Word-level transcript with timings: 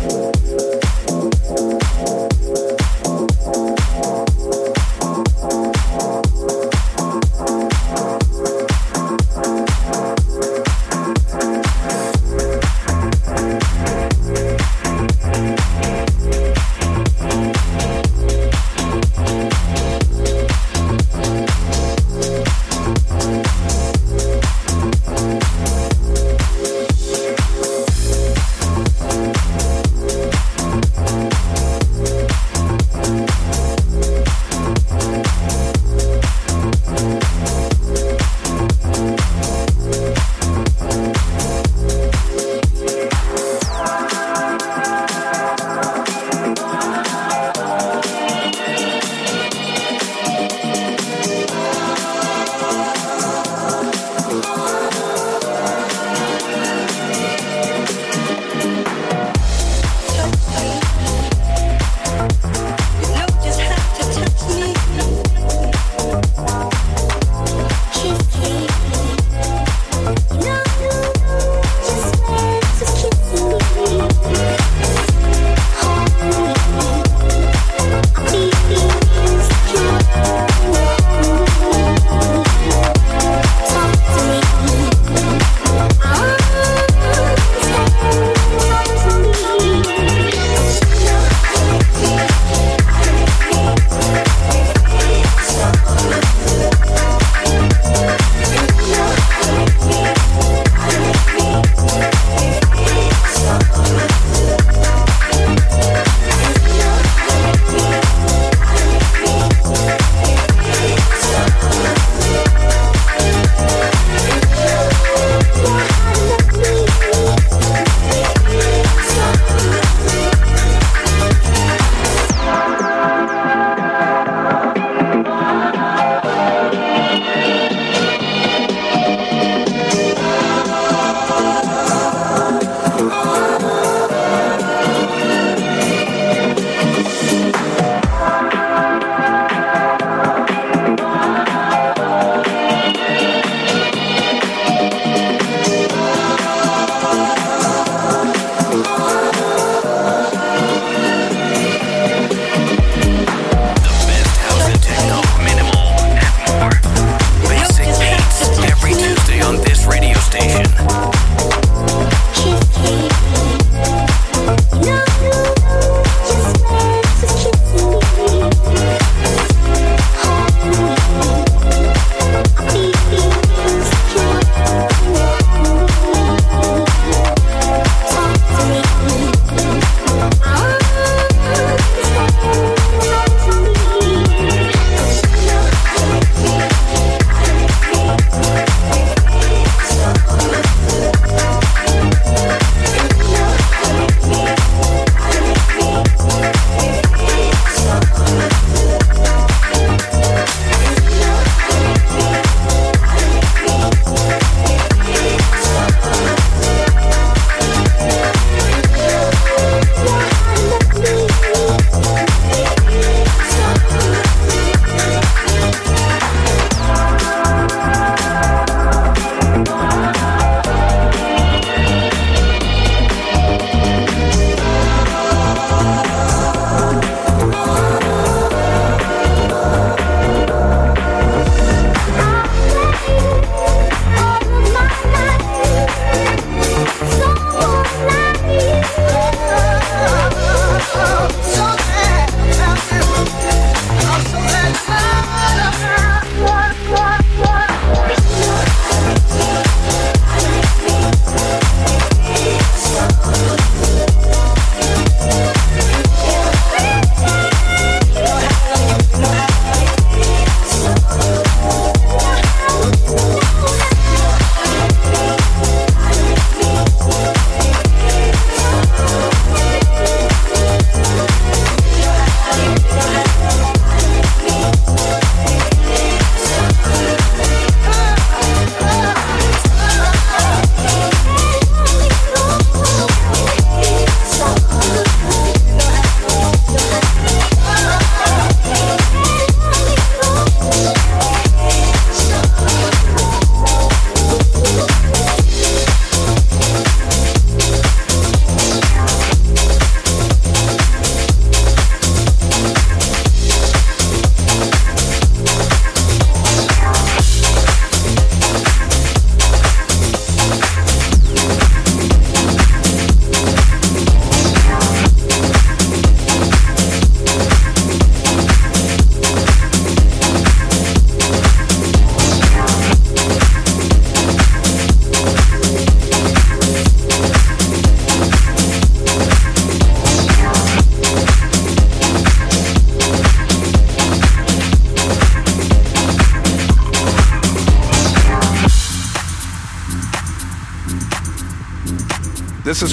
Bye. 0.00 0.37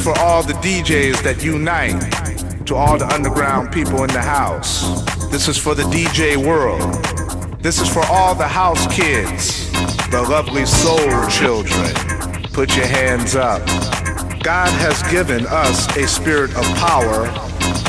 For 0.05 0.15
all 0.19 0.43
the 0.43 0.53
DJs 0.61 1.23
that 1.23 1.43
unite, 1.43 1.99
to 2.67 2.75
all 2.75 2.95
the 2.95 3.11
underground 3.11 3.73
people 3.73 4.03
in 4.03 4.09
the 4.11 4.21
house. 4.21 5.01
This 5.31 5.47
is 5.47 5.57
for 5.57 5.73
the 5.73 5.81
DJ 5.89 6.37
world. 6.37 6.93
This 7.59 7.81
is 7.81 7.91
for 7.91 8.05
all 8.05 8.35
the 8.35 8.47
house 8.47 8.85
kids, 8.95 9.71
the 10.11 10.21
lovely 10.21 10.67
soul 10.67 11.09
children. 11.27 11.91
Put 12.53 12.77
your 12.77 12.85
hands 12.85 13.35
up. 13.35 13.65
God 14.43 14.69
has 14.77 15.01
given 15.11 15.47
us 15.47 15.89
a 15.97 16.05
spirit 16.07 16.51
of 16.55 16.65
power 16.77 17.25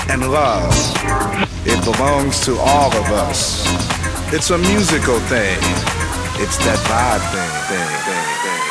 and 0.08 0.32
love. 0.32 0.72
It 1.66 1.84
belongs 1.84 2.40
to 2.46 2.56
all 2.56 2.96
of 2.96 3.12
us. 3.12 3.60
It's 4.32 4.48
a 4.48 4.56
musical 4.56 5.20
thing. 5.28 5.58
It's 6.40 6.56
that 6.64 6.80
vibe 6.88 7.20
thing, 7.28 7.76
thing, 7.76 8.04
thing. 8.04 8.26
weer 8.48 8.65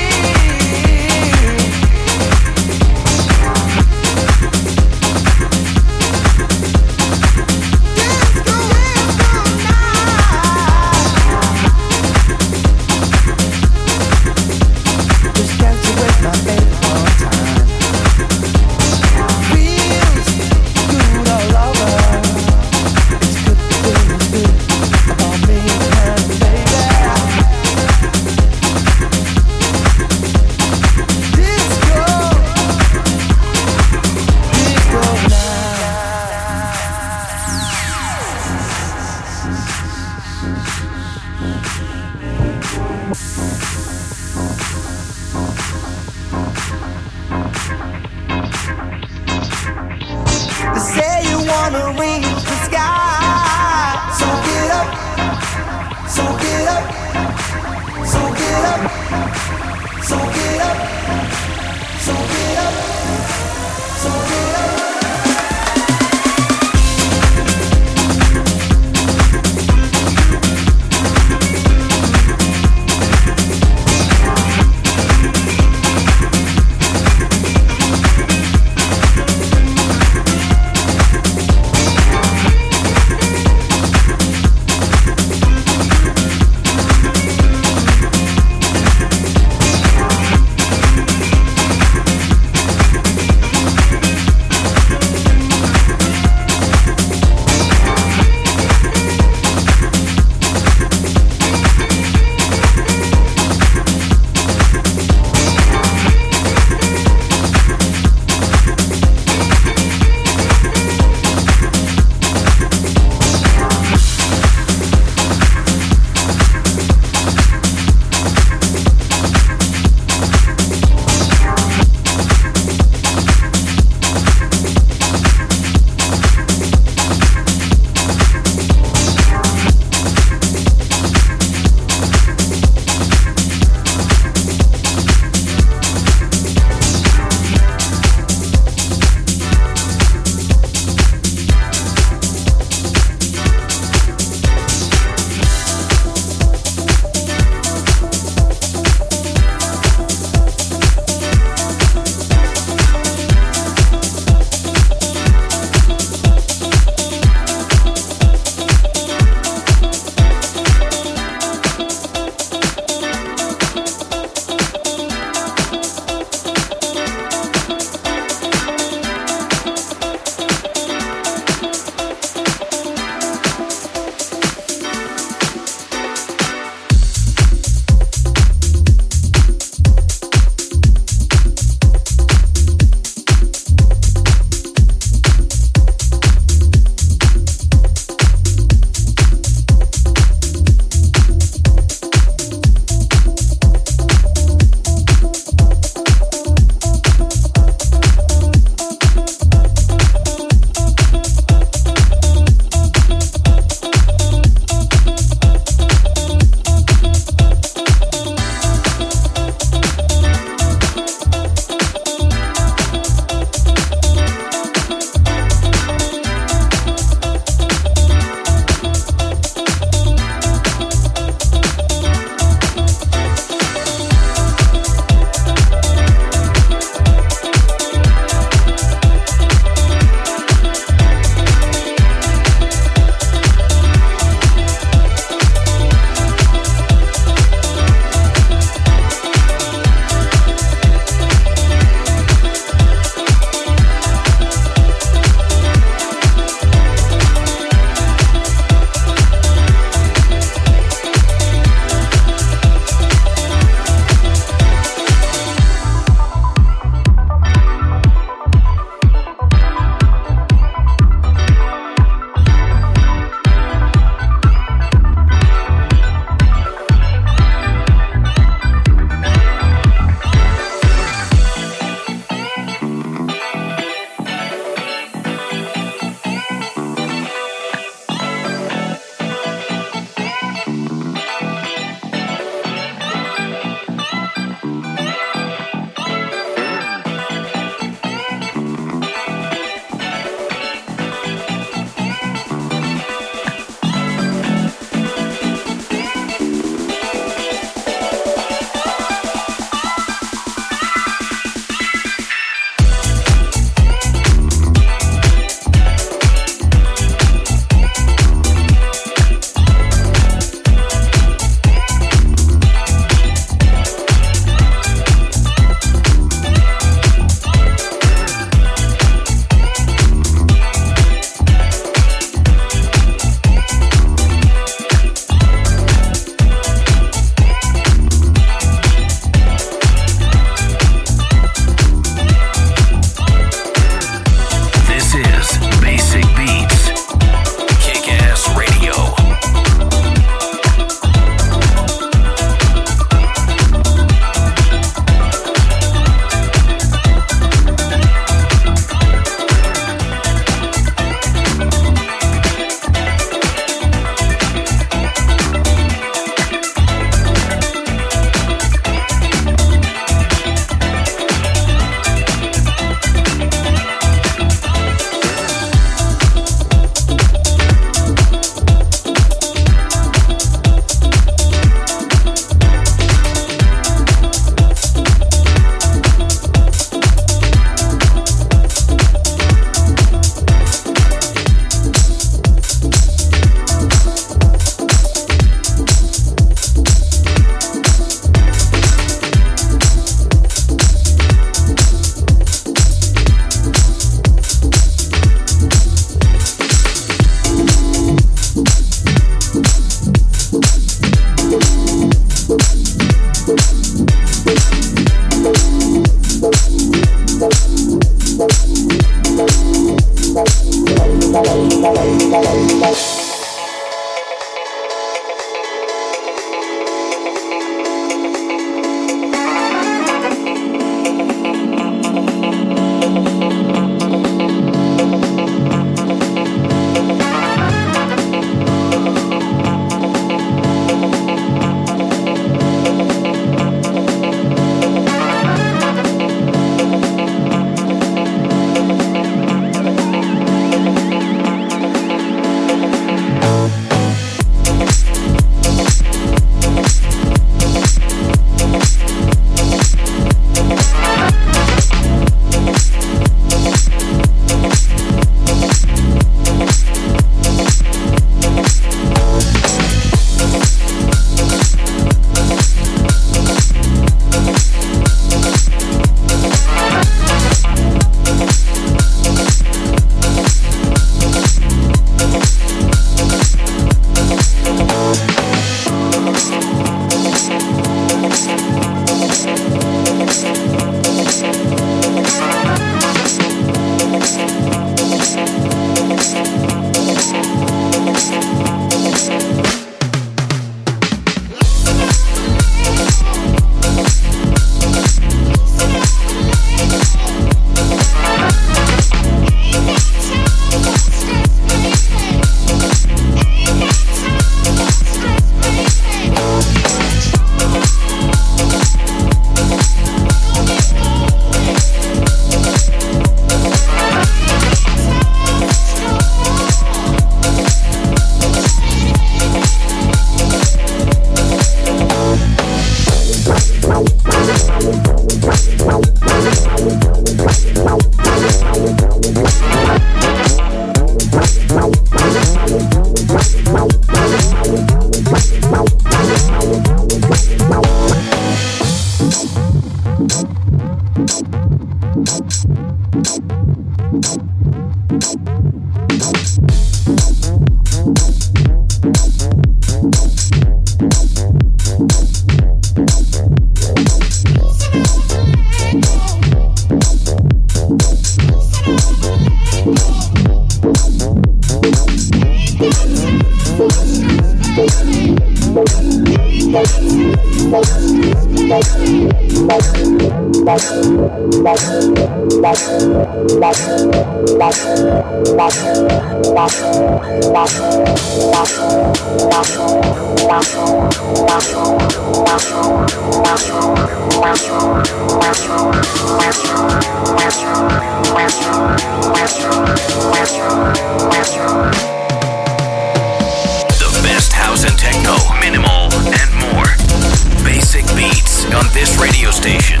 on 598.66 598.84
this 598.92 599.18
radio 599.18 599.50
station. 599.50 600.00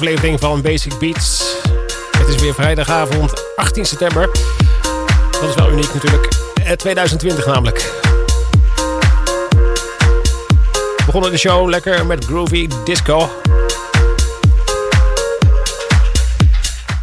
Aflevering 0.00 0.40
van 0.40 0.62
Basic 0.62 0.98
Beats. 0.98 1.56
Het 2.18 2.28
is 2.28 2.40
weer 2.40 2.54
vrijdagavond 2.54 3.32
18 3.56 3.84
september. 3.84 4.30
Dat 5.30 5.48
is 5.48 5.54
wel 5.54 5.70
uniek 5.70 5.94
natuurlijk. 5.94 6.28
2020 6.76 7.44
eh, 7.44 7.52
namelijk. 7.52 7.78
We 10.96 11.02
begonnen 11.06 11.30
de 11.30 11.36
show 11.36 11.68
lekker 11.68 12.06
met 12.06 12.24
groovy 12.24 12.68
disco. 12.84 13.30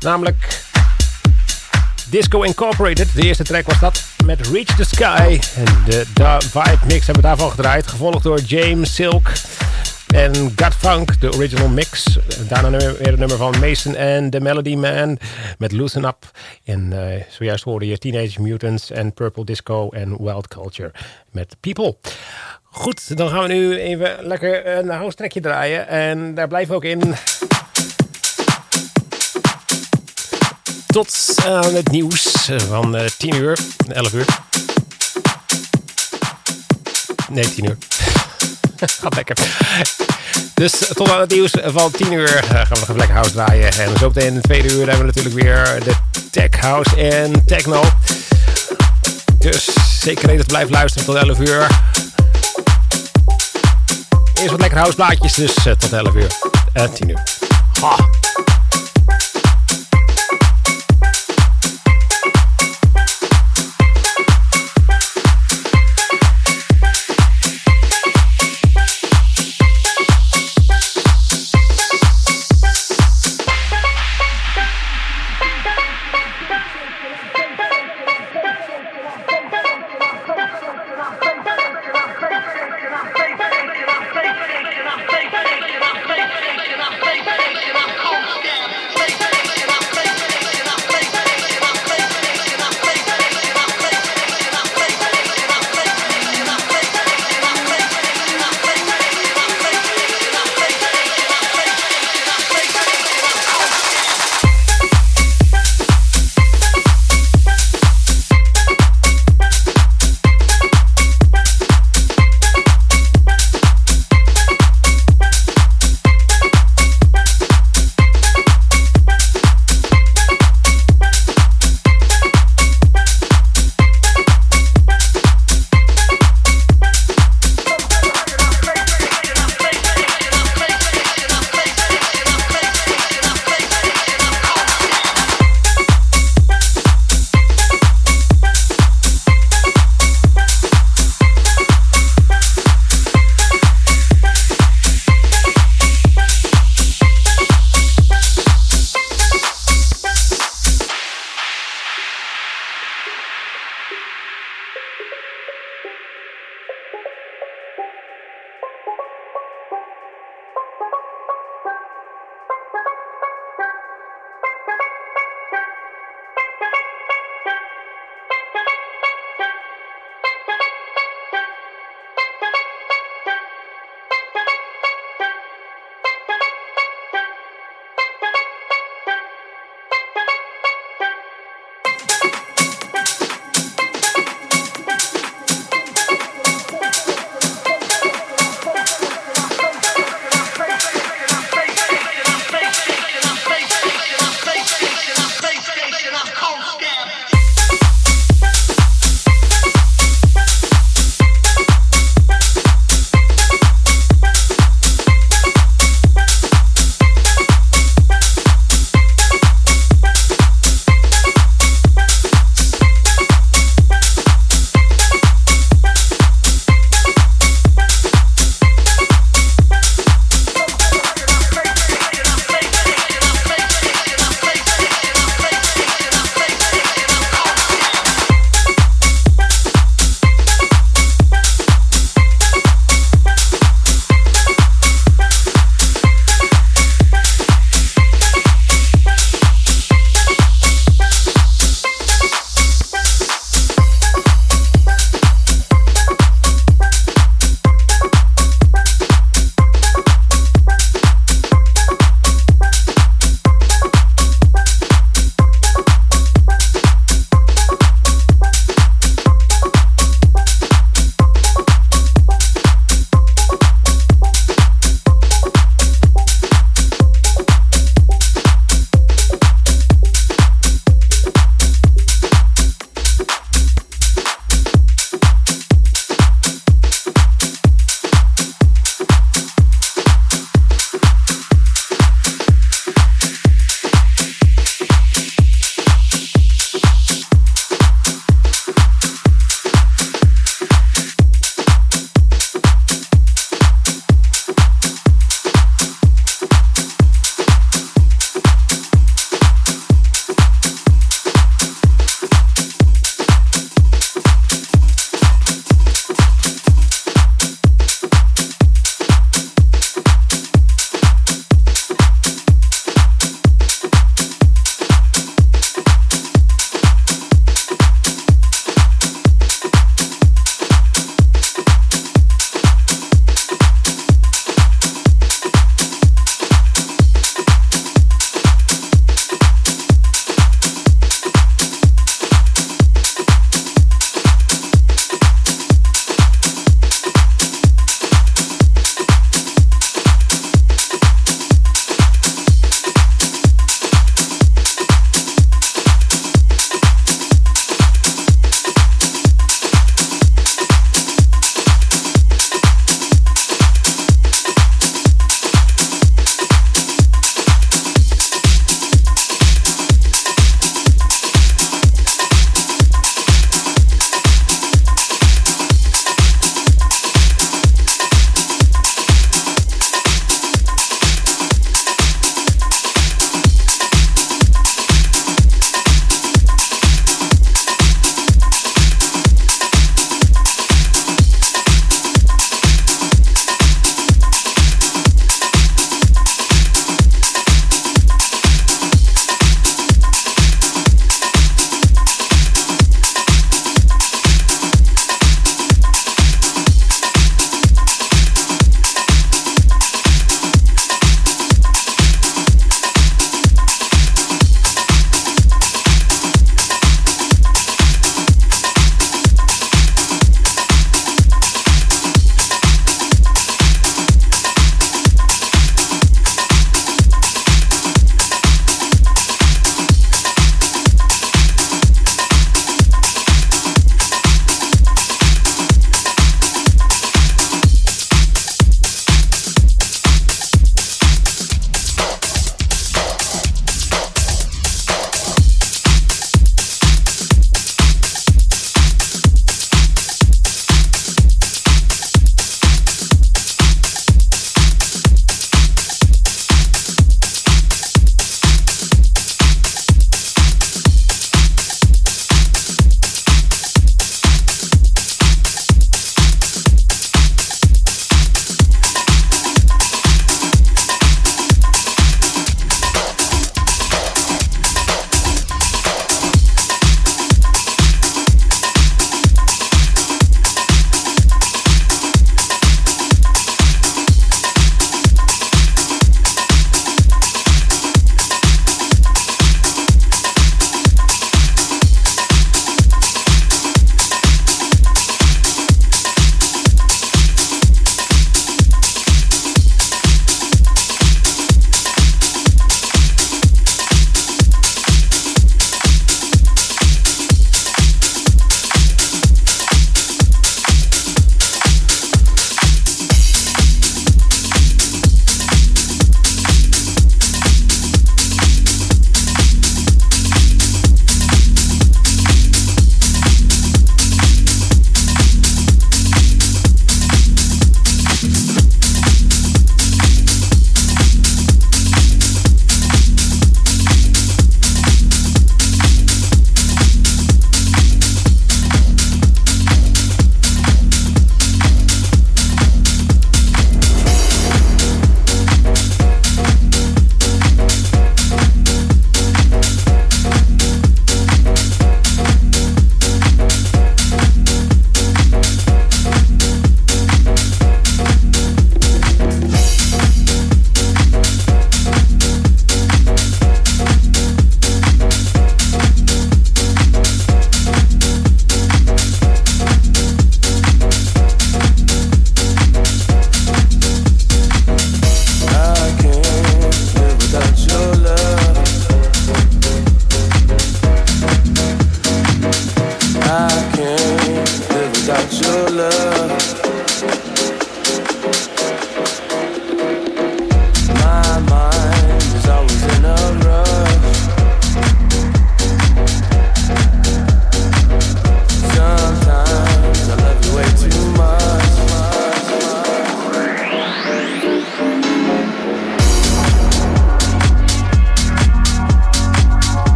Namelijk 0.00 0.62
Disco 2.10 2.42
Incorporated. 2.42 3.08
De 3.14 3.22
eerste 3.22 3.44
track 3.44 3.66
was 3.66 3.80
dat 3.80 4.04
met 4.24 4.46
Reach 4.46 4.76
the 4.76 4.84
Sky. 4.84 5.40
En 5.56 5.64
de, 5.84 6.06
de 6.14 6.36
Vibe 6.50 6.86
Mix 6.86 7.06
hebben 7.06 7.22
we 7.22 7.28
daarvan 7.28 7.50
gedraaid. 7.50 7.86
Gevolgd 7.86 8.22
door 8.22 8.40
James 8.40 8.94
Silk. 8.94 9.32
En 10.06 10.52
Gut 10.56 10.74
Funk, 10.78 11.20
de 11.20 11.32
original 11.32 11.68
mix. 11.68 12.07
Daarna 12.48 12.70
weer 12.70 13.10
het 13.10 13.18
nummer 13.18 13.36
van 13.36 13.58
Mason 13.60 13.94
en 13.94 14.30
The 14.30 14.40
Melody 14.40 14.74
Man 14.74 15.18
met 15.58 15.72
Loosen 15.72 16.04
Up. 16.04 16.30
En 16.64 16.90
uh, 16.92 17.22
zojuist 17.28 17.64
hoorde 17.64 17.86
je 17.86 17.98
Teenage 17.98 18.42
Mutants 18.42 18.90
en 18.90 19.12
Purple 19.12 19.44
Disco 19.44 19.88
en 19.88 20.22
Wild 20.22 20.48
Culture 20.48 20.92
met 21.30 21.56
People. 21.60 21.96
Goed, 22.62 23.16
dan 23.16 23.28
gaan 23.28 23.42
we 23.42 23.48
nu 23.48 23.78
even 23.78 24.16
lekker 24.20 24.66
een 24.66 24.88
house 24.88 25.16
trackje 25.16 25.40
draaien. 25.40 25.88
En 25.88 26.34
daar 26.34 26.48
blijven 26.48 26.70
we 26.70 26.76
ook 26.76 26.84
in. 26.84 27.14
Tot 30.86 31.34
aan 31.46 31.74
het 31.74 31.90
nieuws 31.90 32.50
van 32.68 32.96
10 33.18 33.30
eh, 33.30 33.38
uur, 33.38 33.58
11 33.88 34.12
uur. 34.12 34.26
Nee, 37.30 37.54
10 37.54 37.64
uur. 37.64 37.76
Gaat 39.00 39.14
lekker. 39.14 39.36
Dus 40.54 40.72
tot 40.94 41.10
aan 41.10 41.20
het 41.20 41.30
nieuws 41.30 41.52
van 41.64 41.90
10 41.90 42.12
uur 42.12 42.36
eh, 42.36 42.42
gaan 42.48 42.66
we 42.70 42.84
nog 42.86 42.96
lekker 42.96 43.14
house 43.14 43.32
draaien. 43.32 43.72
En 43.72 43.98
zo 43.98 44.06
meteen 44.06 44.26
in 44.26 44.34
de 44.34 44.40
tweede 44.40 44.72
uur 44.72 44.88
hebben 44.88 45.06
we 45.06 45.12
natuurlijk 45.14 45.34
weer 45.34 45.80
de 45.84 45.94
tech 46.30 46.60
house 46.60 46.96
en 46.96 47.44
techno. 47.44 47.84
Dus 49.38 49.68
zeker 50.00 50.38
te 50.38 50.44
blijven 50.44 50.72
luisteren 50.72 51.06
tot 51.06 51.16
11 51.16 51.38
uur. 51.38 51.66
Eerst 54.34 54.50
wat 54.50 54.60
lekker 54.60 54.78
house 54.78 54.94
plaatjes, 54.94 55.34
dus 55.34 55.66
uh, 55.66 55.72
tot 55.72 55.92
11 55.92 56.14
uur. 56.14 56.30
En 56.72 56.92
10 56.92 57.08
uur. 57.08 57.22
Ha. 57.80 57.96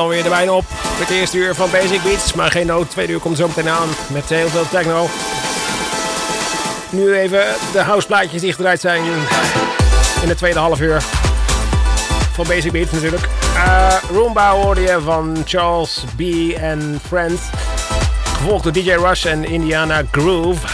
Dan 0.00 0.12
zit 0.12 0.24
het 0.24 0.32
alweer 0.32 0.40
er 0.40 0.46
bijna 0.46 0.52
op. 0.52 0.64
Het 0.98 1.10
eerste 1.10 1.36
uur 1.36 1.54
van 1.54 1.70
Basic 1.70 2.02
Beats. 2.02 2.32
Maar 2.32 2.50
geen 2.50 2.66
nood, 2.66 2.90
tweede 2.90 3.12
uur 3.12 3.18
komt 3.18 3.36
zo 3.36 3.46
meteen 3.46 3.68
aan 3.68 3.88
met 4.06 4.28
heel 4.28 4.48
veel 4.48 4.68
techno. 4.68 5.08
Nu 6.90 7.14
even 7.14 7.44
de 7.72 7.80
houseplaatjes 7.80 8.40
die 8.40 8.52
gedraaid 8.52 8.80
zijn 8.80 9.04
in 10.22 10.28
de 10.28 10.34
tweede 10.34 10.58
half 10.58 10.80
uur. 10.80 11.02
Van 12.32 12.46
Basic 12.46 12.72
Beats 12.72 12.92
natuurlijk. 12.92 13.28
Uh, 13.54 13.92
Roomba 14.12 14.50
hoorde 14.50 14.80
je 14.80 15.00
van 15.04 15.42
Charles 15.44 16.04
B. 16.16 16.20
en 16.56 17.00
Friends. 17.06 17.42
Gevolgd 18.36 18.64
door 18.64 18.72
DJ 18.72 18.90
Rush 18.90 19.24
en 19.24 19.44
Indiana 19.44 20.02
Groove. 20.10 20.66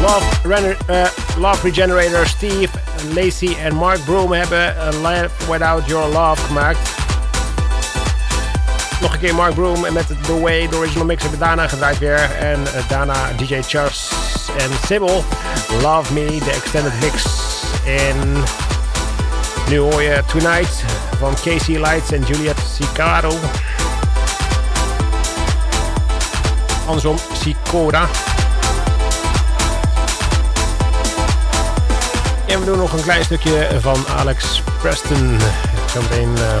Love, 0.00 0.76
uh, 0.90 1.06
Love 1.38 1.62
Regenerator 1.62 2.26
Steve, 2.26 2.68
Lacey 3.14 3.56
en 3.64 3.74
Mark 3.74 4.04
Broom 4.04 4.32
hebben 4.32 4.74
Live 5.06 5.30
Without 5.50 5.86
Your 5.86 6.06
Love 6.12 6.42
gemaakt. 6.42 6.78
Nog 9.00 9.12
een 9.12 9.18
keer 9.18 9.34
Mark 9.34 9.54
Broom 9.54 9.80
met 9.92 10.06
The 10.22 10.40
Way, 10.40 10.68
de 10.68 10.76
original 10.76 11.04
mix 11.04 11.22
hebben 11.22 11.40
daarna 11.40 11.68
gedraaid 11.68 11.98
weer. 11.98 12.30
En 12.38 12.60
uh, 12.60 12.88
daarna 12.88 13.14
DJ 13.36 13.60
Charles 13.62 14.10
en 14.58 14.70
Sybil, 14.86 15.24
Love 15.82 16.12
Me, 16.12 16.38
de 16.44 16.50
extended 16.50 16.92
mix. 17.00 17.24
En 17.86 18.44
nu 19.68 19.78
hoor 19.78 20.02
je 20.02 20.22
Tonight 20.26 20.84
van 21.18 21.34
Casey 21.34 21.80
Lights 21.80 22.12
en 22.12 22.22
Juliet 22.22 22.58
Sicaro. 22.74 23.32
Andersom, 26.86 27.16
Sicora. 27.32 28.08
En 32.50 32.58
we 32.58 32.64
doen 32.64 32.78
nog 32.78 32.92
een 32.92 33.02
klein 33.02 33.24
stukje 33.24 33.68
van 33.80 34.06
Alex 34.16 34.62
Preston. 34.80 35.38
Zometeen 35.92 36.28
uh, 36.38 36.60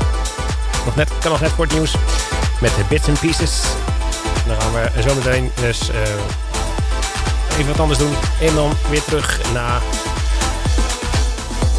nog 0.84 0.96
net, 0.96 1.10
kan 1.20 1.30
nog 1.30 1.40
net 1.40 1.56
het 1.56 1.72
nieuws. 1.72 1.94
Met 2.60 2.74
de 2.76 2.84
Bits 2.88 3.08
and 3.08 3.20
Pieces. 3.20 3.62
Dan 4.46 4.60
gaan 4.60 4.72
we 4.72 5.02
zometeen 5.08 5.50
dus 5.60 5.90
uh, 5.90 6.00
even 7.52 7.66
wat 7.66 7.80
anders 7.80 7.98
doen. 7.98 8.12
En 8.40 8.54
dan 8.54 8.72
weer 8.90 9.04
terug 9.04 9.40
na 9.52 9.80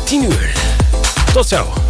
10 0.06 0.24
uur. 0.24 0.56
Tot 1.34 1.48
zo. 1.48 1.81